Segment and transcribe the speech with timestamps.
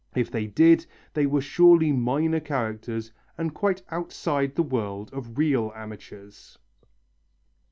[0.15, 5.71] If they did, they were surely minor characters and quite outside the world of real
[5.75, 6.57] amateurs.